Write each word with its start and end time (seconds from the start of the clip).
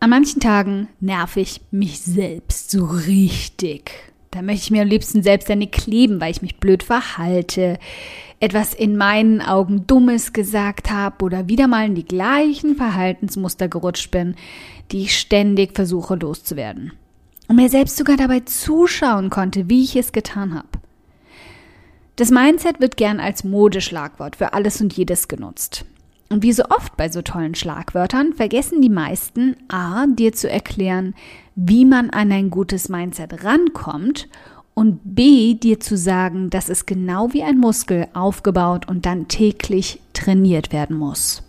An 0.00 0.10
manchen 0.10 0.40
Tagen 0.40 0.88
nerv 1.00 1.36
ich 1.36 1.60
mich 1.72 2.00
selbst 2.00 2.70
so 2.70 2.84
richtig. 2.84 3.90
Da 4.30 4.42
möchte 4.42 4.64
ich 4.64 4.70
mir 4.70 4.82
am 4.82 4.88
liebsten 4.88 5.24
selbst 5.24 5.50
eine 5.50 5.66
kleben, 5.66 6.20
weil 6.20 6.30
ich 6.30 6.42
mich 6.42 6.60
blöd 6.60 6.84
verhalte, 6.84 7.78
etwas 8.38 8.74
in 8.74 8.96
meinen 8.96 9.40
Augen 9.42 9.88
Dummes 9.88 10.32
gesagt 10.32 10.92
habe 10.92 11.24
oder 11.24 11.48
wieder 11.48 11.66
mal 11.66 11.86
in 11.86 11.96
die 11.96 12.04
gleichen 12.04 12.76
Verhaltensmuster 12.76 13.66
gerutscht 13.66 14.12
bin, 14.12 14.36
die 14.92 15.02
ich 15.02 15.18
ständig 15.18 15.74
versuche 15.74 16.14
loszuwerden. 16.14 16.92
Und 17.48 17.56
mir 17.56 17.68
selbst 17.68 17.96
sogar 17.96 18.16
dabei 18.16 18.40
zuschauen 18.40 19.30
konnte, 19.30 19.68
wie 19.68 19.82
ich 19.82 19.96
es 19.96 20.12
getan 20.12 20.54
habe. 20.54 20.68
Das 22.14 22.30
Mindset 22.30 22.78
wird 22.78 22.96
gern 22.96 23.18
als 23.18 23.42
Modeschlagwort 23.42 24.36
für 24.36 24.52
alles 24.52 24.80
und 24.80 24.92
jedes 24.92 25.26
genutzt. 25.26 25.84
Und 26.30 26.42
wie 26.42 26.52
so 26.52 26.64
oft 26.64 26.96
bei 26.96 27.08
so 27.08 27.22
tollen 27.22 27.54
Schlagwörtern 27.54 28.34
vergessen 28.34 28.82
die 28.82 28.90
meisten 28.90 29.56
A, 29.68 30.06
dir 30.06 30.32
zu 30.32 30.50
erklären, 30.50 31.14
wie 31.54 31.84
man 31.84 32.10
an 32.10 32.30
ein 32.30 32.50
gutes 32.50 32.88
Mindset 32.88 33.44
rankommt 33.44 34.28
und 34.74 35.00
B, 35.02 35.54
dir 35.54 35.80
zu 35.80 35.96
sagen, 35.96 36.50
dass 36.50 36.68
es 36.68 36.86
genau 36.86 37.32
wie 37.32 37.42
ein 37.42 37.58
Muskel 37.58 38.08
aufgebaut 38.12 38.88
und 38.88 39.06
dann 39.06 39.26
täglich 39.26 40.00
trainiert 40.12 40.72
werden 40.72 40.96
muss. 40.96 41.42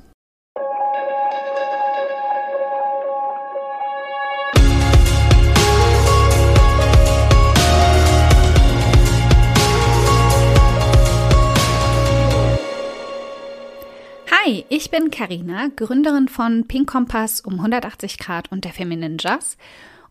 Hi, 14.49 14.65
ich 14.69 14.89
bin 14.89 15.11
Karina, 15.11 15.67
Gründerin 15.75 16.27
von 16.27 16.67
Pink 16.67 16.89
Kompass 16.89 17.39
um 17.39 17.59
180 17.59 18.17
Grad 18.17 18.51
und 18.51 18.65
der 18.65 18.73
Feminine 18.73 19.17
Jazz 19.19 19.57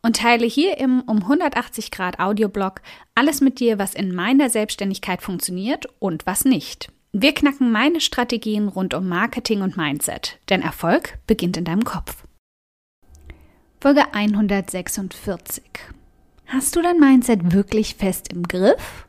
und 0.00 0.14
teile 0.14 0.46
hier 0.46 0.78
im 0.78 1.00
um 1.00 1.22
180 1.22 1.90
Grad 1.90 2.20
Audioblog 2.20 2.80
alles 3.16 3.40
mit 3.40 3.58
dir, 3.58 3.80
was 3.80 3.94
in 3.94 4.14
meiner 4.14 4.48
Selbstständigkeit 4.48 5.22
funktioniert 5.22 5.86
und 5.98 6.24
was 6.24 6.44
nicht. 6.44 6.92
Wir 7.10 7.34
knacken 7.34 7.72
meine 7.72 8.00
Strategien 8.00 8.68
rund 8.68 8.94
um 8.94 9.08
Marketing 9.08 9.60
und 9.62 9.76
Mindset, 9.76 10.38
denn 10.50 10.62
Erfolg 10.62 11.18
beginnt 11.26 11.56
in 11.56 11.64
deinem 11.64 11.82
Kopf. 11.82 12.22
Folge 13.80 14.14
146. 14.14 15.64
Hast 16.46 16.76
du 16.76 16.82
dein 16.82 17.00
Mindset 17.00 17.52
wirklich 17.52 17.96
fest 17.96 18.32
im 18.32 18.44
Griff 18.44 19.08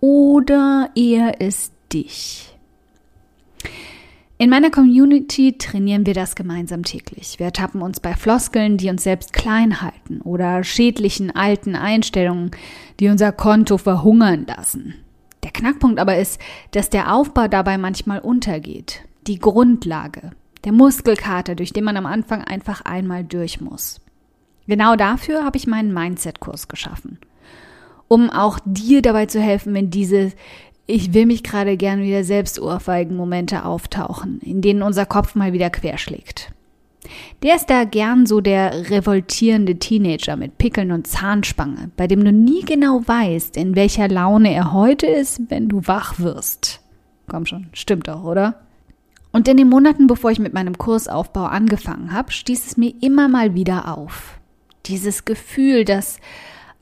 oder 0.00 0.90
eher 0.94 1.40
es 1.40 1.72
dich? 1.90 2.54
In 4.40 4.50
meiner 4.50 4.70
Community 4.70 5.58
trainieren 5.58 6.06
wir 6.06 6.14
das 6.14 6.36
gemeinsam 6.36 6.84
täglich. 6.84 7.40
Wir 7.40 7.46
ertappen 7.46 7.82
uns 7.82 7.98
bei 7.98 8.14
Floskeln, 8.14 8.76
die 8.76 8.88
uns 8.88 9.02
selbst 9.02 9.32
klein 9.32 9.82
halten 9.82 10.20
oder 10.20 10.62
schädlichen 10.62 11.34
alten 11.34 11.74
Einstellungen, 11.74 12.52
die 13.00 13.08
unser 13.08 13.32
Konto 13.32 13.78
verhungern 13.78 14.46
lassen. 14.46 14.94
Der 15.42 15.50
Knackpunkt 15.50 15.98
aber 15.98 16.18
ist, 16.18 16.40
dass 16.70 16.88
der 16.88 17.12
Aufbau 17.12 17.48
dabei 17.48 17.78
manchmal 17.78 18.20
untergeht. 18.20 19.02
Die 19.26 19.40
Grundlage, 19.40 20.30
der 20.64 20.70
Muskelkater, 20.70 21.56
durch 21.56 21.72
den 21.72 21.82
man 21.82 21.96
am 21.96 22.06
Anfang 22.06 22.44
einfach 22.44 22.82
einmal 22.82 23.24
durch 23.24 23.60
muss. 23.60 24.00
Genau 24.68 24.94
dafür 24.94 25.44
habe 25.44 25.56
ich 25.56 25.66
meinen 25.66 25.92
Mindset-Kurs 25.92 26.68
geschaffen. 26.68 27.18
Um 28.06 28.30
auch 28.30 28.60
dir 28.64 29.02
dabei 29.02 29.26
zu 29.26 29.40
helfen, 29.40 29.74
wenn 29.74 29.90
diese 29.90 30.32
ich 30.88 31.12
will 31.12 31.26
mich 31.26 31.42
gerade 31.44 31.76
gern 31.76 32.02
wieder 32.02 32.24
selbst 32.24 32.58
ohrfeigen 32.58 33.14
Momente 33.14 33.64
auftauchen, 33.64 34.40
in 34.40 34.62
denen 34.62 34.82
unser 34.82 35.04
Kopf 35.04 35.34
mal 35.34 35.52
wieder 35.52 35.68
querschlägt. 35.68 36.50
Der 37.42 37.56
ist 37.56 37.68
da 37.70 37.84
gern 37.84 38.26
so 38.26 38.40
der 38.40 38.90
revoltierende 38.90 39.78
Teenager 39.78 40.36
mit 40.36 40.56
Pickeln 40.56 40.90
und 40.90 41.06
Zahnspange, 41.06 41.90
bei 41.96 42.06
dem 42.06 42.24
du 42.24 42.32
nie 42.32 42.62
genau 42.62 43.02
weißt, 43.04 43.56
in 43.58 43.76
welcher 43.76 44.08
Laune 44.08 44.52
er 44.52 44.72
heute 44.72 45.06
ist, 45.06 45.42
wenn 45.50 45.68
du 45.68 45.86
wach 45.86 46.18
wirst. 46.18 46.80
Komm 47.28 47.44
schon, 47.44 47.66
stimmt 47.74 48.08
doch, 48.08 48.24
oder? 48.24 48.62
Und 49.30 49.46
in 49.46 49.58
den 49.58 49.68
Monaten, 49.68 50.06
bevor 50.06 50.30
ich 50.30 50.38
mit 50.38 50.54
meinem 50.54 50.78
Kursaufbau 50.78 51.44
angefangen 51.44 52.12
habe, 52.12 52.32
stieß 52.32 52.66
es 52.66 52.76
mir 52.78 52.94
immer 53.02 53.28
mal 53.28 53.54
wieder 53.54 53.94
auf. 53.96 54.38
Dieses 54.86 55.26
Gefühl, 55.26 55.84
dass 55.84 56.18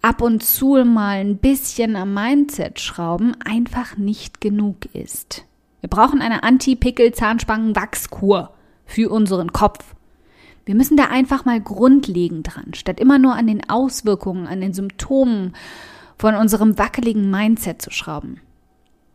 ab 0.03 0.23
und 0.23 0.43
zu 0.43 0.83
mal 0.85 1.19
ein 1.19 1.39
bisschen 1.39 1.97
am 1.97 2.15
Mindset 2.15 2.81
schrauben 2.81 3.37
einfach 3.45 3.97
nicht 3.97 4.41
genug 4.41 4.87
ist. 4.95 5.45
Wir 5.81 5.91
brauchen 5.91 6.23
eine 6.23 6.43
Anti-Pickel-Zahnspangen-Wachskur 6.43 8.51
für 8.85 9.11
unseren 9.11 9.53
Kopf. 9.53 9.95
Wir 10.65 10.75
müssen 10.75 10.97
da 10.97 11.05
einfach 11.05 11.45
mal 11.45 11.61
grundlegend 11.61 12.55
dran, 12.55 12.75
statt 12.75 12.99
immer 12.99 13.19
nur 13.19 13.35
an 13.35 13.47
den 13.47 13.69
Auswirkungen, 13.69 14.47
an 14.47 14.61
den 14.61 14.73
Symptomen 14.73 15.55
von 16.19 16.35
unserem 16.35 16.79
wackeligen 16.79 17.31
Mindset 17.31 17.83
zu 17.83 17.91
schrauben. 17.91 18.41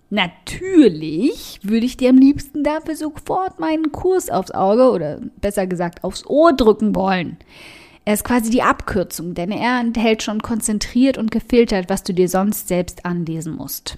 Natürlich 0.09 1.59
würde 1.64 1.86
ich 1.86 1.97
dir 1.97 2.09
am 2.09 2.18
liebsten 2.18 2.64
dafür 2.64 2.96
sofort 2.96 3.59
meinen 3.59 3.91
Kurs 3.91 4.30
aufs 4.30 4.52
Auge 4.52 4.91
oder 4.91 5.20
besser 5.40 5.68
gesagt 5.68 6.03
aufs 6.03 6.25
Ohr 6.25 6.53
drücken 6.53 6.96
wollen. 6.96 7.38
Er 8.03 8.16
ist 8.16 8.23
quasi 8.23 8.50
die 8.50 8.63
Abkürzung, 8.63 9.34
denn 9.34 9.51
er 9.51 9.79
enthält 9.79 10.23
schon 10.23 10.41
konzentriert 10.41 11.17
und 11.17 11.31
gefiltert, 11.31 11.89
was 11.89 12.03
du 12.03 12.13
dir 12.13 12.28
sonst 12.28 12.67
selbst 12.67 13.06
anlesen 13.06 13.56
musst. 13.56 13.97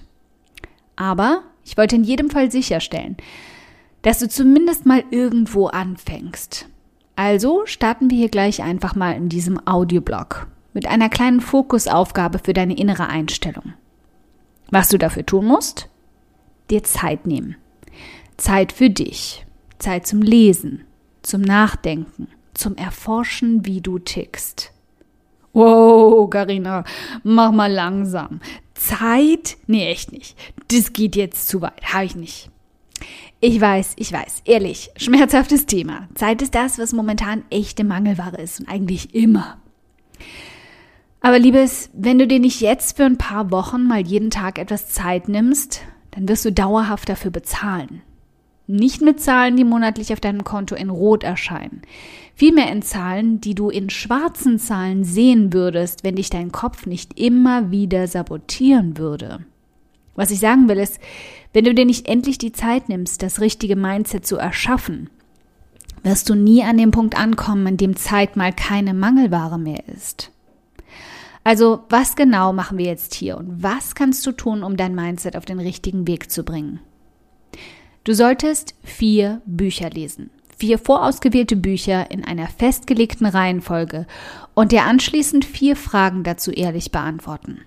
Aber 0.96 1.42
ich 1.64 1.76
wollte 1.76 1.96
in 1.96 2.04
jedem 2.04 2.30
Fall 2.30 2.50
sicherstellen, 2.50 3.16
dass 4.02 4.18
du 4.18 4.28
zumindest 4.28 4.84
mal 4.84 5.02
irgendwo 5.10 5.66
anfängst. 5.68 6.68
Also 7.16 7.62
starten 7.64 8.10
wir 8.10 8.18
hier 8.18 8.28
gleich 8.28 8.62
einfach 8.62 8.94
mal 8.94 9.12
in 9.12 9.28
diesem 9.28 9.66
Audioblog 9.66 10.46
mit 10.74 10.86
einer 10.86 11.08
kleinen 11.08 11.40
Fokusaufgabe 11.40 12.40
für 12.40 12.52
deine 12.52 12.76
innere 12.76 13.06
Einstellung. 13.06 13.72
Was 14.70 14.88
du 14.88 14.98
dafür 14.98 15.24
tun 15.24 15.46
musst? 15.46 15.88
Dir 16.70 16.82
Zeit 16.82 17.26
nehmen. 17.26 17.56
Zeit 18.36 18.72
für 18.72 18.90
dich. 18.90 19.46
Zeit 19.78 20.06
zum 20.06 20.22
Lesen, 20.22 20.84
zum 21.22 21.42
Nachdenken, 21.42 22.28
zum 22.54 22.76
Erforschen, 22.76 23.64
wie 23.66 23.80
du 23.80 23.98
tickst. 23.98 24.72
Wow, 25.52 26.28
Karina, 26.28 26.84
mach 27.22 27.52
mal 27.52 27.72
langsam. 27.72 28.40
Zeit? 28.74 29.56
Nee, 29.66 29.86
echt 29.86 30.12
nicht. 30.12 30.36
Das 30.68 30.92
geht 30.92 31.14
jetzt 31.16 31.48
zu 31.48 31.62
weit. 31.62 31.92
Habe 31.92 32.06
ich 32.06 32.16
nicht. 32.16 32.50
Ich 33.40 33.60
weiß, 33.60 33.94
ich 33.96 34.12
weiß, 34.12 34.42
ehrlich, 34.46 34.90
schmerzhaftes 34.96 35.66
Thema. 35.66 36.08
Zeit 36.14 36.42
ist 36.42 36.54
das, 36.54 36.78
was 36.78 36.92
momentan 36.92 37.44
echte 37.50 37.84
Mangelware 37.84 38.40
ist 38.40 38.60
und 38.60 38.68
eigentlich 38.68 39.14
immer. 39.14 39.58
Aber 41.20 41.38
liebes, 41.38 41.90
wenn 41.92 42.18
du 42.18 42.26
dir 42.26 42.40
nicht 42.40 42.60
jetzt 42.60 42.96
für 42.96 43.04
ein 43.04 43.18
paar 43.18 43.50
Wochen 43.50 43.86
mal 43.86 44.00
jeden 44.00 44.30
Tag 44.30 44.58
etwas 44.58 44.88
Zeit 44.88 45.28
nimmst, 45.28 45.82
dann 46.10 46.28
wirst 46.28 46.44
du 46.44 46.52
dauerhaft 46.52 47.08
dafür 47.08 47.30
bezahlen. 47.30 48.02
Nicht 48.66 49.02
mit 49.02 49.20
Zahlen, 49.20 49.56
die 49.56 49.64
monatlich 49.64 50.12
auf 50.12 50.20
deinem 50.20 50.42
Konto 50.42 50.74
in 50.74 50.88
Rot 50.88 51.22
erscheinen. 51.22 51.82
Vielmehr 52.34 52.72
in 52.72 52.82
Zahlen, 52.82 53.40
die 53.40 53.54
du 53.54 53.68
in 53.68 53.90
schwarzen 53.90 54.58
Zahlen 54.58 55.04
sehen 55.04 55.52
würdest, 55.52 56.02
wenn 56.02 56.16
dich 56.16 56.30
dein 56.30 56.50
Kopf 56.50 56.86
nicht 56.86 57.20
immer 57.20 57.70
wieder 57.70 58.08
sabotieren 58.08 58.96
würde. 58.96 59.44
Was 60.14 60.30
ich 60.30 60.40
sagen 60.40 60.68
will 60.68 60.78
ist, 60.78 60.98
wenn 61.52 61.64
du 61.64 61.74
dir 61.74 61.84
nicht 61.84 62.08
endlich 62.08 62.38
die 62.38 62.52
Zeit 62.52 62.88
nimmst, 62.88 63.22
das 63.22 63.40
richtige 63.40 63.76
Mindset 63.76 64.26
zu 64.26 64.36
erschaffen, 64.36 65.10
wirst 66.02 66.28
du 66.28 66.34
nie 66.34 66.62
an 66.62 66.78
dem 66.78 66.90
Punkt 66.90 67.18
ankommen, 67.18 67.66
in 67.66 67.76
dem 67.76 67.96
Zeit 67.96 68.36
mal 68.36 68.52
keine 68.52 68.94
Mangelware 68.94 69.58
mehr 69.58 69.82
ist. 69.88 70.30
Also, 71.42 71.84
was 71.90 72.16
genau 72.16 72.54
machen 72.54 72.78
wir 72.78 72.86
jetzt 72.86 73.14
hier 73.14 73.36
und 73.36 73.62
was 73.62 73.94
kannst 73.94 74.24
du 74.26 74.32
tun, 74.32 74.62
um 74.62 74.78
dein 74.78 74.94
Mindset 74.94 75.36
auf 75.36 75.44
den 75.44 75.60
richtigen 75.60 76.06
Weg 76.06 76.30
zu 76.30 76.42
bringen? 76.42 76.80
Du 78.04 78.14
solltest 78.14 78.74
vier 78.82 79.40
Bücher 79.46 79.88
lesen. 79.88 80.28
Vier 80.58 80.78
vorausgewählte 80.78 81.56
Bücher 81.56 82.10
in 82.10 82.22
einer 82.22 82.48
festgelegten 82.48 83.26
Reihenfolge 83.26 84.06
und 84.52 84.72
dir 84.72 84.84
anschließend 84.84 85.46
vier 85.46 85.74
Fragen 85.74 86.22
dazu 86.22 86.50
ehrlich 86.50 86.92
beantworten. 86.92 87.62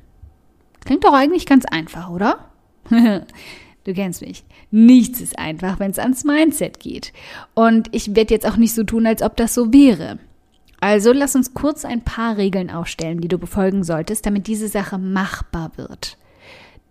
Klingt 0.85 1.03
doch 1.03 1.13
eigentlich 1.13 1.47
ganz 1.47 1.65
einfach, 1.65 2.11
oder? 2.11 2.51
du 2.89 3.93
kennst 3.93 4.21
mich. 4.21 4.43
Nichts 4.69 5.21
ist 5.21 5.39
einfach, 5.39 5.79
wenn 5.79 5.89
es 5.89 5.97
ans 5.99 6.23
Mindset 6.23 6.79
geht. 6.79 7.13
Und 7.55 7.89
ich 7.91 8.15
werde 8.15 8.35
jetzt 8.35 8.47
auch 8.47 8.57
nicht 8.57 8.75
so 8.75 8.83
tun, 8.83 9.07
als 9.07 9.23
ob 9.23 9.35
das 9.37 9.55
so 9.55 9.73
wäre. 9.73 10.19
Also 10.79 11.13
lass 11.13 11.35
uns 11.35 11.55
kurz 11.55 11.83
ein 11.83 12.03
paar 12.03 12.37
Regeln 12.37 12.69
aufstellen, 12.69 13.21
die 13.21 13.27
du 13.27 13.39
befolgen 13.39 13.83
solltest, 13.83 14.27
damit 14.27 14.45
diese 14.45 14.67
Sache 14.67 14.99
machbar 14.99 15.71
wird. 15.77 16.15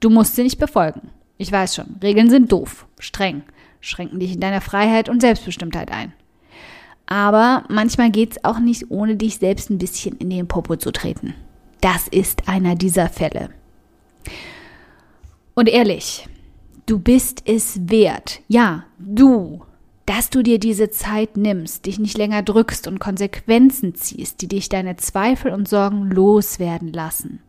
Du 0.01 0.11
musst 0.11 0.35
sie 0.35 0.43
nicht 0.43 0.59
befolgen. 0.59 1.11
Ich 1.39 1.53
weiß 1.53 1.75
schon, 1.75 1.97
Regeln 2.03 2.31
sind 2.31 2.51
doof, 2.51 2.87
streng, 2.99 3.43
schränken 3.81 4.21
dich 4.21 4.33
in 4.33 4.41
deiner 4.41 4.61
Freiheit 4.61 5.09
und 5.09 5.21
Selbstbestimmtheit 5.21 5.91
ein. 5.91 6.13
Aber 7.07 7.65
manchmal 7.69 8.11
geht's 8.11 8.43
auch 8.43 8.59
nicht, 8.59 8.91
ohne 8.91 9.17
dich 9.17 9.37
selbst 9.37 9.71
ein 9.71 9.79
bisschen 9.79 10.17
in 10.17 10.31
den 10.31 10.49
Popo 10.49 10.77
zu 10.77 10.91
treten. 10.91 11.35
Das 11.81 12.09
ist 12.09 12.49
einer 12.49 12.75
dieser 12.75 13.09
Fälle. 13.09 13.51
Und 15.55 15.69
ehrlich, 15.69 16.27
du 16.87 16.99
bist 16.99 17.43
es 17.47 17.79
wert. 17.89 18.41
Ja, 18.49 18.85
du. 18.99 19.63
dass 20.07 20.31
du 20.31 20.43
dir 20.43 20.61
diese 20.61 20.91
Zeit 20.91 21.37
nimmst, 21.37 21.87
dich 21.87 21.99
nicht 21.99 22.17
länger 22.17 22.43
drückst 22.43 22.87
und 22.87 23.01
Konsequenzen 23.01 23.97
ziehst, 23.97 24.41
die 24.41 24.49
dich 24.49 24.69
deine 24.69 24.97
Zweifel 24.97 25.53
und 25.53 25.69
Sorgen 25.69 26.11
loswerden 26.11 26.93
lassen. 26.93 27.41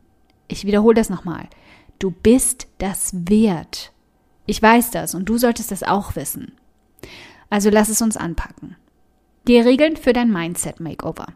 Ich 0.48 0.66
wiederhole 0.66 0.96
das 0.96 1.10
nochmal. 1.10 1.48
Du 2.00 2.12
bist 2.12 2.68
das 2.78 3.12
wert. 3.14 3.92
Ich 4.46 4.62
weiß 4.62 4.92
das 4.92 5.16
und 5.16 5.26
du 5.26 5.38
solltest 5.38 5.72
das 5.72 5.84
auch 5.84 6.16
wissen. 6.16 6.54
Also 7.50 7.70
lass 7.70 7.90
es 7.90 8.02
uns 8.02 8.18
anpacken. 8.18 8.76
Die 9.48 9.60
Regeln 9.60 9.98
für 9.98 10.14
dein 10.14 10.32
Mindset 10.32 10.80
Makeover. 10.80 11.28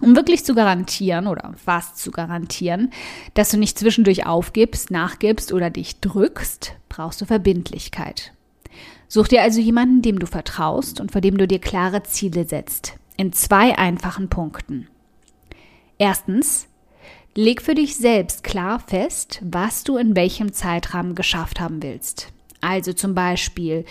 Um 0.00 0.14
wirklich 0.14 0.44
zu 0.44 0.54
garantieren 0.54 1.26
oder 1.26 1.54
fast 1.56 1.98
zu 1.98 2.12
garantieren, 2.12 2.90
dass 3.34 3.50
du 3.50 3.56
nicht 3.56 3.78
zwischendurch 3.78 4.26
aufgibst, 4.26 4.90
nachgibst 4.90 5.52
oder 5.52 5.70
dich 5.70 6.00
drückst, 6.00 6.74
brauchst 6.88 7.20
du 7.20 7.24
Verbindlichkeit. 7.24 8.32
Such 9.08 9.28
dir 9.28 9.42
also 9.42 9.60
jemanden, 9.60 10.02
dem 10.02 10.18
du 10.18 10.26
vertraust 10.26 11.00
und 11.00 11.10
vor 11.10 11.20
dem 11.20 11.36
du 11.36 11.48
dir 11.48 11.58
klare 11.58 12.04
Ziele 12.04 12.46
setzt. 12.46 12.94
In 13.16 13.32
zwei 13.32 13.76
einfachen 13.76 14.28
Punkten. 14.28 14.86
Erstens, 15.96 16.67
leg 17.38 17.62
für 17.62 17.76
dich 17.76 17.94
selbst 17.94 18.42
klar 18.42 18.80
fest, 18.80 19.40
was 19.44 19.84
du 19.84 19.96
in 19.96 20.16
welchem 20.16 20.52
Zeitrahmen 20.52 21.14
geschafft 21.14 21.60
haben 21.60 21.80
willst. 21.84 22.32
Also 22.60 22.92
zum 22.92 23.14
Beispiel 23.14 23.84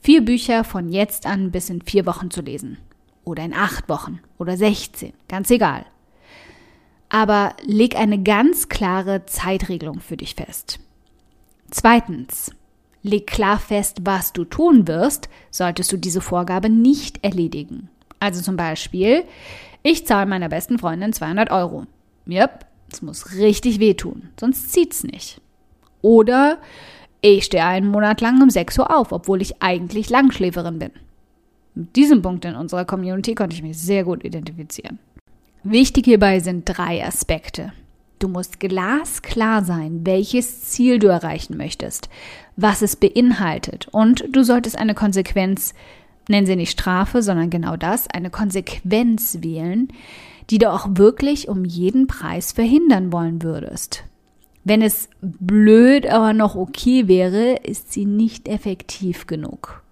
vier 0.00 0.24
Bücher 0.24 0.64
von 0.64 0.88
jetzt 0.88 1.26
an 1.26 1.50
bis 1.50 1.68
in 1.68 1.82
vier 1.82 2.06
Wochen 2.06 2.30
zu 2.30 2.40
lesen 2.40 2.78
oder 3.22 3.44
in 3.44 3.52
acht 3.52 3.90
Wochen 3.90 4.20
oder 4.38 4.56
16, 4.56 5.12
ganz 5.28 5.50
egal. 5.50 5.84
Aber 7.10 7.52
leg 7.66 7.94
eine 7.94 8.22
ganz 8.22 8.70
klare 8.70 9.26
Zeitregelung 9.26 10.00
für 10.00 10.16
dich 10.16 10.34
fest. 10.34 10.80
Zweitens, 11.70 12.52
leg 13.02 13.26
klar 13.26 13.58
fest, 13.58 13.98
was 14.04 14.32
du 14.32 14.46
tun 14.46 14.88
wirst, 14.88 15.28
solltest 15.50 15.92
du 15.92 15.98
diese 15.98 16.22
Vorgabe 16.22 16.70
nicht 16.70 17.22
erledigen. 17.22 17.90
Also 18.18 18.40
zum 18.40 18.56
Beispiel, 18.56 19.24
ich 19.82 20.06
zahle 20.06 20.24
meiner 20.24 20.48
besten 20.48 20.78
Freundin 20.78 21.12
200 21.12 21.50
Euro. 21.50 21.84
Yep, 22.26 22.64
es 22.92 23.02
muss 23.02 23.32
richtig 23.36 23.80
wehtun, 23.80 24.30
sonst 24.38 24.72
zieht's 24.72 25.04
nicht. 25.04 25.40
Oder 26.02 26.58
ich 27.20 27.44
stehe 27.44 27.64
einen 27.64 27.88
Monat 27.88 28.20
lang 28.20 28.42
um 28.42 28.50
6 28.50 28.78
Uhr 28.78 28.94
auf, 28.94 29.10
obwohl 29.10 29.40
ich 29.40 29.62
eigentlich 29.62 30.10
Langschläferin 30.10 30.78
bin. 30.78 30.90
Mit 31.74 31.96
diesem 31.96 32.22
Punkt 32.22 32.44
in 32.44 32.54
unserer 32.54 32.84
Community 32.84 33.34
konnte 33.34 33.56
ich 33.56 33.62
mich 33.62 33.78
sehr 33.78 34.04
gut 34.04 34.24
identifizieren. 34.24 34.98
Wichtig 35.64 36.04
hierbei 36.04 36.40
sind 36.40 36.64
drei 36.66 37.04
Aspekte. 37.04 37.72
Du 38.18 38.28
musst 38.28 38.60
glasklar 38.60 39.64
sein, 39.64 40.02
welches 40.04 40.62
Ziel 40.66 40.98
du 40.98 41.08
erreichen 41.08 41.56
möchtest, 41.56 42.10
was 42.56 42.82
es 42.82 42.96
beinhaltet 42.96 43.88
und 43.90 44.24
du 44.30 44.44
solltest 44.44 44.78
eine 44.78 44.94
Konsequenz, 44.94 45.74
nennen 46.28 46.46
sie 46.46 46.56
nicht 46.56 46.70
Strafe, 46.70 47.22
sondern 47.22 47.50
genau 47.50 47.76
das, 47.76 48.06
eine 48.08 48.30
Konsequenz 48.30 49.38
wählen, 49.40 49.88
die 50.50 50.58
du 50.58 50.70
auch 50.70 50.86
wirklich 50.92 51.48
um 51.48 51.64
jeden 51.64 52.06
Preis 52.06 52.52
verhindern 52.52 53.12
wollen 53.12 53.42
würdest. 53.42 54.04
Wenn 54.64 54.80
es 54.80 55.08
blöd, 55.20 56.06
aber 56.06 56.32
noch 56.32 56.54
okay 56.54 57.06
wäre, 57.06 57.56
ist 57.56 57.92
sie 57.92 58.06
nicht 58.06 58.48
effektiv 58.48 59.26
genug. 59.26 59.82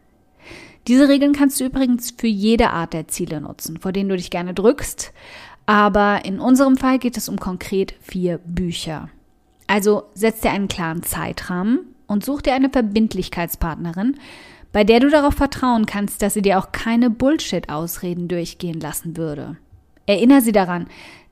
Diese 0.88 1.08
Regeln 1.08 1.32
kannst 1.32 1.60
du 1.60 1.64
übrigens 1.64 2.14
für 2.16 2.26
jede 2.26 2.70
Art 2.70 2.92
der 2.92 3.06
Ziele 3.06 3.40
nutzen, 3.40 3.78
vor 3.78 3.92
denen 3.92 4.08
du 4.08 4.16
dich 4.16 4.30
gerne 4.30 4.54
drückst. 4.54 5.12
Aber 5.66 6.24
in 6.24 6.40
unserem 6.40 6.76
Fall 6.76 6.98
geht 6.98 7.16
es 7.16 7.28
um 7.28 7.38
konkret 7.38 7.94
vier 8.00 8.38
Bücher. 8.38 9.08
Also 9.68 10.04
setz 10.14 10.40
dir 10.40 10.50
einen 10.50 10.68
klaren 10.68 11.02
Zeitrahmen 11.02 11.80
und 12.06 12.24
such 12.24 12.42
dir 12.42 12.54
eine 12.54 12.68
Verbindlichkeitspartnerin, 12.68 14.16
bei 14.72 14.84
der 14.84 15.00
du 15.00 15.08
darauf 15.08 15.34
vertrauen 15.34 15.86
kannst, 15.86 16.22
dass 16.22 16.34
sie 16.34 16.42
dir 16.42 16.58
auch 16.58 16.72
keine 16.72 17.10
Bullshit-Ausreden 17.10 18.26
durchgehen 18.26 18.80
lassen 18.80 19.16
würde. 19.16 19.56
Erinnere 20.06 20.40
sie 20.40 20.52
daran, 20.52 20.86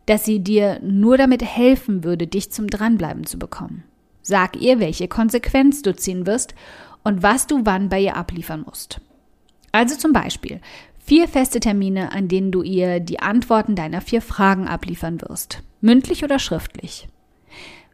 dass 0.06 0.24
sie 0.24 0.40
dir 0.40 0.80
nur 0.82 1.16
damit 1.16 1.44
helfen 1.44 2.04
würde, 2.04 2.26
dich 2.26 2.50
zum 2.50 2.68
Dranbleiben 2.68 3.26
zu 3.26 3.38
bekommen. 3.38 3.84
Sag 4.22 4.56
ihr, 4.56 4.80
welche 4.80 5.08
Konsequenz 5.08 5.82
du 5.82 5.94
ziehen 5.94 6.26
wirst 6.26 6.54
und 7.04 7.22
was 7.22 7.46
du 7.46 7.60
wann 7.64 7.88
bei 7.88 8.00
ihr 8.00 8.16
abliefern 8.16 8.62
musst. 8.66 9.00
Also 9.72 9.96
zum 9.96 10.12
Beispiel 10.12 10.60
vier 10.98 11.28
feste 11.28 11.60
Termine, 11.60 12.12
an 12.12 12.28
denen 12.28 12.52
du 12.52 12.62
ihr 12.62 13.00
die 13.00 13.20
Antworten 13.20 13.74
deiner 13.74 14.00
vier 14.00 14.22
Fragen 14.22 14.68
abliefern 14.68 15.20
wirst, 15.22 15.62
mündlich 15.80 16.24
oder 16.24 16.38
schriftlich. 16.38 17.08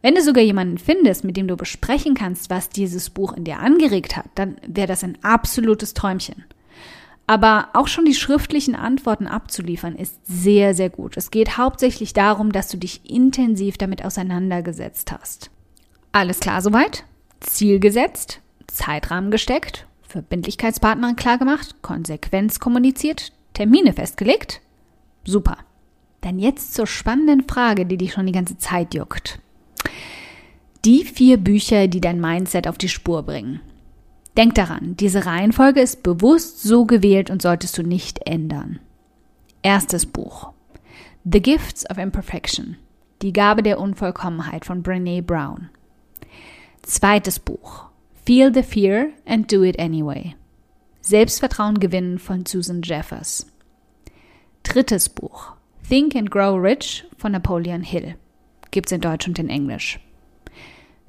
Wenn 0.01 0.15
du 0.15 0.21
sogar 0.21 0.43
jemanden 0.43 0.77
findest, 0.77 1.23
mit 1.23 1.37
dem 1.37 1.47
du 1.47 1.57
besprechen 1.57 2.13
kannst, 2.13 2.49
was 2.49 2.69
dieses 2.69 3.09
Buch 3.09 3.33
in 3.33 3.43
dir 3.43 3.59
angeregt 3.59 4.15
hat, 4.15 4.27
dann 4.35 4.57
wäre 4.67 4.87
das 4.87 5.03
ein 5.03 5.17
absolutes 5.23 5.93
Träumchen. 5.93 6.45
Aber 7.29 7.67
auch 7.73 7.89
schon 7.89 8.05
die 8.05 8.13
schriftlichen 8.13 8.73
Antworten 8.73 9.27
abzuliefern 9.27 9.95
ist 9.95 10.15
sehr, 10.25 10.73
sehr 10.73 10.89
gut. 10.89 11.17
Es 11.17 11.29
geht 11.29 11.57
hauptsächlich 11.57 12.13
darum, 12.13 12.53
dass 12.53 12.69
du 12.69 12.77
dich 12.77 13.01
intensiv 13.09 13.77
damit 13.77 14.03
auseinandergesetzt 14.05 15.11
hast. 15.11 15.51
Alles 16.13 16.39
klar 16.39 16.61
soweit? 16.61 17.03
Ziel 17.41 17.81
gesetzt? 17.81 18.39
Zeitrahmen 18.67 19.29
gesteckt? 19.29 19.85
Verbindlichkeitspartnerin 20.03 21.17
klargemacht, 21.17 21.81
Konsequenz 21.81 22.59
kommuniziert, 22.59 23.33
Termine 23.53 23.91
festgelegt? 23.91 24.61
Super. 25.25 25.57
Dann 26.21 26.39
jetzt 26.39 26.73
zur 26.73 26.87
spannenden 26.87 27.45
Frage, 27.47 27.85
die 27.85 27.97
dich 27.97 28.13
schon 28.13 28.25
die 28.25 28.31
ganze 28.31 28.57
Zeit 28.57 28.93
juckt. 28.93 29.39
Die 30.85 31.03
vier 31.03 31.37
Bücher, 31.37 31.87
die 31.87 31.99
dein 31.99 32.21
Mindset 32.21 32.67
auf 32.67 32.77
die 32.77 32.89
Spur 32.89 33.23
bringen. 33.23 33.59
Denk 34.37 34.53
daran, 34.53 34.95
diese 34.95 35.25
Reihenfolge 35.25 35.81
ist 35.81 36.03
bewusst 36.03 36.61
so 36.61 36.85
gewählt 36.85 37.31
und 37.31 37.41
solltest 37.41 37.75
du 37.77 37.81
nicht 37.81 38.27
ändern. 38.27 38.79
Erstes 39.63 40.05
Buch. 40.05 40.53
The 41.23 41.41
Gifts 41.41 41.89
of 41.89 41.97
Imperfection. 41.97 42.77
Die 43.23 43.33
Gabe 43.33 43.63
der 43.63 43.79
Unvollkommenheit 43.79 44.63
von 44.63 44.83
Brene 44.83 45.23
Brown. 45.23 45.69
Zweites 46.83 47.39
Buch. 47.39 47.85
Feel 48.25 48.53
the 48.53 48.61
Fear 48.61 49.09
and 49.25 49.51
Do 49.51 49.63
It 49.63 49.79
Anyway. 49.79 50.35
Selbstvertrauen 51.01 51.79
gewinnen 51.79 52.19
von 52.19 52.45
Susan 52.45 52.83
Jeffers. 52.83 53.47
Drittes 54.61 55.09
Buch. 55.09 55.53
Think 55.89 56.15
and 56.15 56.29
Grow 56.29 56.55
Rich 56.55 57.05
von 57.17 57.31
Napoleon 57.31 57.81
Hill. 57.81 58.15
Gibt's 58.69 58.91
in 58.91 59.01
Deutsch 59.01 59.27
und 59.27 59.39
in 59.39 59.49
Englisch. 59.49 59.99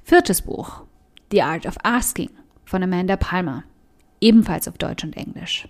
Viertes 0.02 0.40
Buch. 0.40 0.84
The 1.30 1.42
Art 1.42 1.66
of 1.66 1.76
Asking 1.82 2.30
von 2.68 2.82
Amanda 2.82 3.16
Palmer. 3.16 3.64
Ebenfalls 4.20 4.68
auf 4.68 4.78
Deutsch 4.78 5.02
und 5.04 5.16
Englisch. 5.16 5.66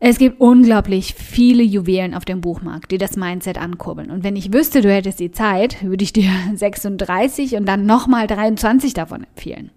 Es 0.00 0.18
gibt 0.18 0.40
unglaublich 0.40 1.14
viele 1.14 1.62
Juwelen 1.62 2.14
auf 2.14 2.24
dem 2.24 2.40
Buchmarkt, 2.40 2.92
die 2.92 2.98
das 2.98 3.16
Mindset 3.16 3.58
ankurbeln. 3.58 4.10
Und 4.10 4.22
wenn 4.22 4.36
ich 4.36 4.52
wüsste, 4.52 4.80
du 4.80 4.92
hättest 4.92 5.18
die 5.18 5.32
Zeit, 5.32 5.82
würde 5.82 6.04
ich 6.04 6.12
dir 6.12 6.30
36 6.54 7.56
und 7.56 7.66
dann 7.66 7.84
nochmal 7.84 8.26
23 8.26 8.94
davon 8.94 9.24
empfehlen. 9.24 9.70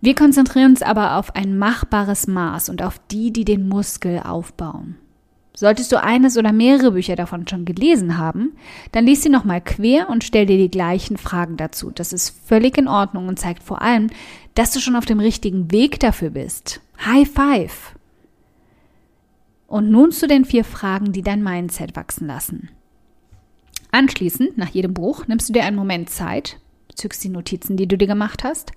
Wir 0.00 0.14
konzentrieren 0.14 0.72
uns 0.72 0.82
aber 0.82 1.16
auf 1.16 1.34
ein 1.34 1.56
machbares 1.56 2.26
Maß 2.26 2.68
und 2.68 2.82
auf 2.82 3.00
die, 3.10 3.32
die 3.32 3.44
den 3.44 3.68
Muskel 3.68 4.20
aufbauen. 4.20 4.96
Solltest 5.54 5.92
du 5.92 6.02
eines 6.02 6.38
oder 6.38 6.52
mehrere 6.52 6.92
Bücher 6.92 7.14
davon 7.14 7.46
schon 7.46 7.66
gelesen 7.66 8.16
haben, 8.16 8.52
dann 8.92 9.04
lies 9.04 9.22
sie 9.22 9.28
nochmal 9.28 9.60
quer 9.60 10.08
und 10.08 10.24
stell 10.24 10.46
dir 10.46 10.56
die 10.56 10.70
gleichen 10.70 11.18
Fragen 11.18 11.58
dazu. 11.58 11.90
Das 11.90 12.12
ist 12.12 12.34
völlig 12.46 12.78
in 12.78 12.88
Ordnung 12.88 13.28
und 13.28 13.38
zeigt 13.38 13.62
vor 13.62 13.82
allem, 13.82 14.08
dass 14.54 14.72
du 14.72 14.80
schon 14.80 14.96
auf 14.96 15.04
dem 15.04 15.20
richtigen 15.20 15.70
Weg 15.70 16.00
dafür 16.00 16.30
bist. 16.30 16.80
High 17.04 17.28
five! 17.30 17.94
Und 19.66 19.90
nun 19.90 20.10
zu 20.10 20.26
den 20.26 20.44
vier 20.44 20.64
Fragen, 20.64 21.12
die 21.12 21.22
dein 21.22 21.42
Mindset 21.42 21.96
wachsen 21.96 22.26
lassen. 22.26 22.70
Anschließend, 23.90 24.56
nach 24.56 24.68
jedem 24.68 24.94
Buch, 24.94 25.26
nimmst 25.26 25.48
du 25.48 25.52
dir 25.52 25.64
einen 25.64 25.76
Moment 25.76 26.08
Zeit, 26.08 26.58
zückst 26.94 27.24
die 27.24 27.28
Notizen, 27.28 27.76
die 27.76 27.86
du 27.86 27.98
dir 27.98 28.06
gemacht 28.06 28.42
hast, 28.42 28.72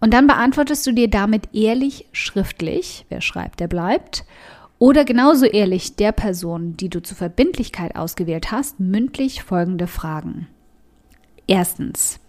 und 0.00 0.12
dann 0.12 0.26
beantwortest 0.26 0.86
du 0.86 0.92
dir 0.92 1.08
damit 1.08 1.54
ehrlich 1.54 2.06
schriftlich, 2.12 3.06
wer 3.08 3.20
schreibt, 3.20 3.60
der 3.60 3.68
bleibt, 3.68 4.24
oder 4.78 5.04
genauso 5.04 5.46
ehrlich 5.46 5.96
der 5.96 6.12
Person, 6.12 6.76
die 6.76 6.88
du 6.88 7.02
zur 7.02 7.16
Verbindlichkeit 7.16 7.96
ausgewählt 7.96 8.50
hast, 8.52 8.78
mündlich 8.78 9.42
folgende 9.42 9.86
Fragen. 9.86 10.48
Erstens, 11.46 12.20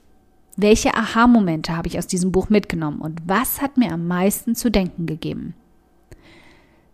welche 0.55 0.95
Aha-Momente 0.95 1.75
habe 1.75 1.87
ich 1.87 1.97
aus 1.97 2.07
diesem 2.07 2.31
Buch 2.31 2.49
mitgenommen 2.49 3.01
und 3.01 3.21
was 3.25 3.61
hat 3.61 3.77
mir 3.77 3.91
am 3.91 4.07
meisten 4.07 4.55
zu 4.55 4.71
denken 4.71 5.05
gegeben? 5.05 5.53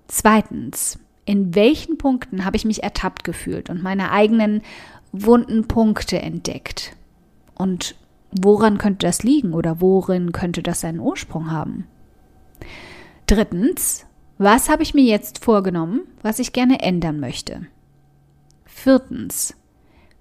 Zweitens, 0.08 1.00
in 1.26 1.56
welchen 1.56 1.98
Punkten 1.98 2.44
habe 2.46 2.58
ich 2.58 2.66
mich 2.66 2.84
ertappt 2.84 3.24
gefühlt 3.24 3.70
und 3.70 3.82
meine 3.82 4.12
eigenen 4.12 4.62
wunden 5.12 5.68
Punkte 5.68 6.22
entdeckt? 6.22 6.96
Und 7.56 7.96
woran 8.32 8.78
könnte 8.78 9.06
das 9.06 9.24
liegen 9.24 9.54
oder 9.54 9.80
worin 9.80 10.32
könnte 10.32 10.64
das 10.64 10.82
seinen 10.82 11.00
Ursprung 11.00 11.52
haben? 11.52 11.88
Drittens, 13.28 14.06
was 14.38 14.70
habe 14.70 14.84
ich 14.84 14.94
mir 14.94 15.04
jetzt 15.04 15.44
vorgenommen, 15.44 16.02
was 16.22 16.40
ich 16.40 16.54
gerne 16.54 16.82
ändern 16.82 17.20
möchte? 17.20 17.68
Viertens, 18.66 19.56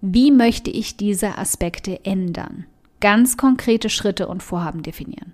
wie 0.00 0.30
möchte 0.30 0.70
ich 0.70 0.96
diese 0.96 1.38
Aspekte 1.38 2.04
ändern? 2.04 2.66
Ganz 3.00 3.36
konkrete 3.36 3.88
Schritte 3.88 4.28
und 4.28 4.42
Vorhaben 4.42 4.82
definieren. 4.82 5.32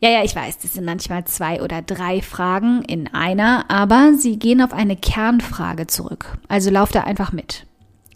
Ja, 0.00 0.10
ja, 0.10 0.24
ich 0.24 0.36
weiß, 0.36 0.58
das 0.58 0.74
sind 0.74 0.84
manchmal 0.84 1.24
zwei 1.24 1.62
oder 1.62 1.80
drei 1.80 2.20
Fragen 2.20 2.82
in 2.82 3.12
einer, 3.14 3.70
aber 3.70 4.12
sie 4.14 4.38
gehen 4.38 4.60
auf 4.60 4.72
eine 4.72 4.96
Kernfrage 4.96 5.86
zurück. 5.86 6.38
Also 6.48 6.70
lauf 6.70 6.92
da 6.92 7.02
einfach 7.02 7.32
mit. 7.32 7.66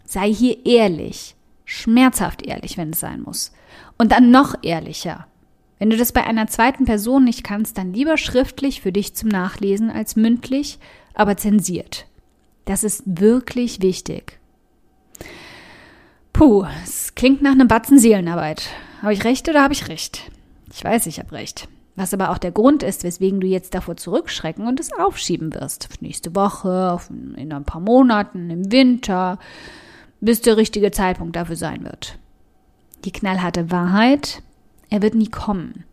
Sei 0.05 0.33
hier 0.33 0.67
ehrlich, 0.67 1.37
schmerzhaft 1.65 2.43
ehrlich, 2.47 2.77
wenn 2.77 2.91
es 2.91 3.01
sein 3.01 3.23
muss. 3.23 3.53
Und 3.97 4.13
dann 4.13 4.31
noch 4.31 4.55
ehrlicher. 4.63 5.27
Wenn 5.81 5.89
du 5.89 5.97
das 5.97 6.13
bei 6.13 6.25
einer 6.25 6.47
zweiten 6.47 6.85
Person 6.85 7.25
nicht 7.25 7.43
kannst, 7.43 7.79
dann 7.79 7.95
lieber 7.95 8.19
schriftlich 8.19 8.83
für 8.83 8.93
dich 8.93 9.15
zum 9.15 9.31
Nachlesen 9.31 9.91
als 9.91 10.15
mündlich, 10.15 10.79
aber 11.15 11.39
zensiert. 11.39 12.07
Das 12.67 12.85
ist 12.85 13.03
wirklich 13.07 13.81
wichtig. 13.81 14.39
Puh, 16.35 16.67
es 16.85 17.15
klingt 17.15 17.41
nach 17.41 17.53
einem 17.53 17.67
Batzen 17.67 17.99
Seelenarbeit. 17.99 18.69
Habe 19.01 19.15
ich 19.15 19.25
recht 19.25 19.49
oder 19.49 19.63
habe 19.63 19.73
ich 19.73 19.89
recht? 19.89 20.31
Ich 20.71 20.85
weiß, 20.85 21.07
ich 21.07 21.19
habe 21.19 21.33
recht. 21.33 21.67
Was 21.97 22.13
aber 22.13 22.31
auch 22.31 22.39
der 22.39 22.53
Grund 22.53 22.83
ist, 22.83 23.03
weswegen 23.03 23.41
du 23.41 23.47
jetzt 23.47 23.75
davor 23.75 23.97
zurückschrecken 23.97 24.67
und 24.67 24.81
es 24.81 24.93
aufschieben 24.93 25.55
wirst. 25.55 25.89
Auf 25.91 26.03
nächste 26.03 26.35
Woche, 26.37 26.93
auf, 26.93 27.09
in 27.09 27.53
ein 27.55 27.65
paar 27.65 27.81
Monaten, 27.81 28.51
im 28.51 28.71
Winter, 28.71 29.39
bis 30.21 30.43
der 30.43 30.59
richtige 30.59 30.91
Zeitpunkt 30.91 31.37
dafür 31.37 31.57
sein 31.57 31.85
wird. 31.85 32.19
Die 33.07 33.13
knallharte 33.13 33.71
Wahrheit, 33.71 34.43
er 34.91 35.03
wird 35.03 35.15
nie 35.15 35.29
kommen. 35.29 35.85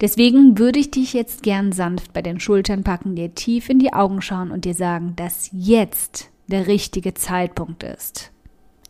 Deswegen 0.00 0.58
würde 0.58 0.78
ich 0.78 0.90
dich 0.90 1.12
jetzt 1.14 1.42
gern 1.42 1.72
sanft 1.72 2.12
bei 2.12 2.20
den 2.20 2.38
Schultern 2.38 2.84
packen, 2.84 3.16
dir 3.16 3.34
tief 3.34 3.70
in 3.70 3.78
die 3.78 3.92
Augen 3.92 4.20
schauen 4.20 4.50
und 4.50 4.64
dir 4.64 4.74
sagen, 4.74 5.14
dass 5.16 5.48
jetzt 5.52 6.30
der 6.48 6.66
richtige 6.66 7.14
Zeitpunkt 7.14 7.82
ist. 7.82 8.30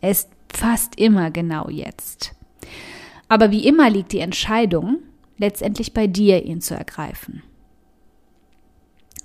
Er 0.01 0.11
ist 0.11 0.29
fast 0.51 0.99
immer 0.99 1.31
genau 1.31 1.69
jetzt. 1.69 2.33
Aber 3.29 3.51
wie 3.51 3.65
immer 3.65 3.89
liegt 3.89 4.11
die 4.11 4.19
Entscheidung 4.19 4.99
letztendlich 5.37 5.93
bei 5.93 6.07
dir, 6.07 6.43
ihn 6.43 6.61
zu 6.61 6.75
ergreifen. 6.75 7.43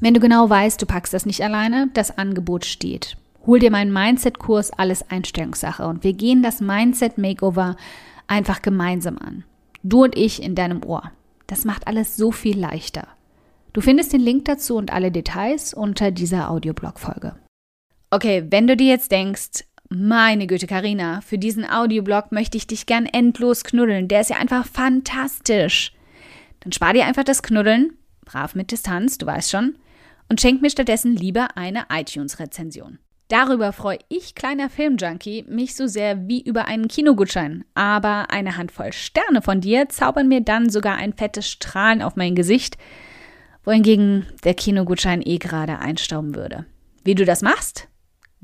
Wenn 0.00 0.14
du 0.14 0.20
genau 0.20 0.48
weißt, 0.48 0.82
du 0.82 0.86
packst 0.86 1.14
das 1.14 1.26
nicht 1.26 1.42
alleine, 1.42 1.88
das 1.94 2.16
Angebot 2.16 2.64
steht. 2.64 3.16
Hol 3.46 3.58
dir 3.58 3.70
meinen 3.70 3.92
Mindset-Kurs, 3.92 4.72
alles 4.72 5.08
Einstellungssache 5.10 5.86
und 5.86 6.04
wir 6.04 6.12
gehen 6.12 6.42
das 6.42 6.60
Mindset-Makeover 6.60 7.76
einfach 8.26 8.62
gemeinsam 8.62 9.18
an. 9.18 9.44
Du 9.82 10.04
und 10.04 10.16
ich 10.16 10.42
in 10.42 10.54
deinem 10.54 10.84
Ohr. 10.84 11.10
Das 11.46 11.64
macht 11.64 11.86
alles 11.86 12.16
so 12.16 12.30
viel 12.30 12.58
leichter. 12.58 13.08
Du 13.72 13.80
findest 13.80 14.12
den 14.12 14.20
Link 14.20 14.44
dazu 14.44 14.76
und 14.76 14.92
alle 14.92 15.10
Details 15.10 15.74
unter 15.74 16.10
dieser 16.10 16.50
Audioblog-Folge. 16.50 17.34
Okay, 18.10 18.46
wenn 18.50 18.66
du 18.66 18.76
dir 18.76 18.88
jetzt 18.88 19.10
denkst, 19.10 19.64
meine 19.88 20.46
Güte, 20.46 20.66
Karina, 20.66 21.20
für 21.20 21.38
diesen 21.38 21.68
Audioblog 21.68 22.32
möchte 22.32 22.56
ich 22.56 22.66
dich 22.66 22.86
gern 22.86 23.06
endlos 23.06 23.64
knuddeln. 23.64 24.08
Der 24.08 24.20
ist 24.20 24.30
ja 24.30 24.36
einfach 24.36 24.66
fantastisch. 24.66 25.92
Dann 26.60 26.72
spar 26.72 26.92
dir 26.92 27.06
einfach 27.06 27.24
das 27.24 27.42
Knuddeln, 27.42 27.94
brav 28.24 28.54
mit 28.54 28.70
Distanz, 28.70 29.18
du 29.18 29.26
weißt 29.26 29.50
schon, 29.50 29.76
und 30.28 30.40
schenk 30.40 30.62
mir 30.62 30.70
stattdessen 30.70 31.16
lieber 31.16 31.56
eine 31.56 31.86
iTunes-Rezension. 31.90 32.98
Darüber 33.32 33.72
freue 33.72 33.98
ich, 34.10 34.34
kleiner 34.34 34.68
Filmjunkie, 34.68 35.46
mich 35.48 35.74
so 35.74 35.86
sehr 35.86 36.28
wie 36.28 36.42
über 36.42 36.66
einen 36.66 36.86
Kinogutschein. 36.86 37.64
Aber 37.72 38.30
eine 38.30 38.58
Handvoll 38.58 38.92
Sterne 38.92 39.40
von 39.40 39.62
dir 39.62 39.88
zaubern 39.88 40.28
mir 40.28 40.42
dann 40.42 40.68
sogar 40.68 40.96
ein 40.96 41.14
fettes 41.14 41.48
Strahlen 41.48 42.02
auf 42.02 42.14
mein 42.14 42.34
Gesicht, 42.34 42.76
wohingegen 43.64 44.26
der 44.44 44.52
Kinogutschein 44.52 45.22
eh 45.24 45.38
gerade 45.38 45.78
einstauben 45.78 46.34
würde. 46.34 46.66
Wie 47.04 47.14
du 47.14 47.24
das 47.24 47.40
machst? 47.40 47.88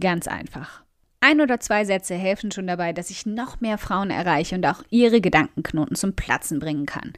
Ganz 0.01 0.27
einfach. 0.27 0.85
Ein 1.21 1.43
oder 1.43 1.61
zwei 1.61 1.85
Sätze 1.85 2.15
helfen 2.15 2.51
schon 2.51 2.67
dabei, 2.67 2.95
dass 2.95 3.11
ich 3.11 3.27
noch 3.27 3.61
mehr 3.61 3.77
Frauen 3.77 4.09
erreiche 4.09 4.55
und 4.55 4.65
auch 4.65 4.83
ihre 4.89 5.21
Gedankenknoten 5.21 5.97
zum 5.97 6.17
Platzen 6.17 6.61
bringen 6.61 6.87
kann. 6.87 7.13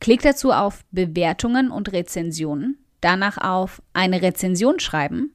Klick 0.00 0.22
dazu 0.22 0.50
auf 0.50 0.82
Bewertungen 0.92 1.70
und 1.70 1.92
Rezensionen, 1.92 2.78
danach 3.02 3.36
auf 3.36 3.82
eine 3.92 4.22
Rezension 4.22 4.80
schreiben 4.80 5.34